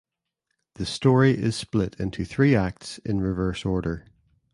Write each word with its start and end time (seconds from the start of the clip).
The 0.77 0.87
story 0.87 1.37
is 1.39 1.55
split 1.55 1.95
into 1.99 2.25
three 2.25 2.55
acts 2.55 2.97
in 3.05 3.21
reverse 3.21 3.63
order. 3.63 4.07